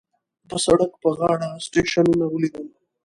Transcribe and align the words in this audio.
په 0.49 0.55
سړک 0.65 0.91
په 1.01 1.09
غاړو 1.17 1.49
سټیشنونه 1.65 2.25
وليدل. 2.29 2.67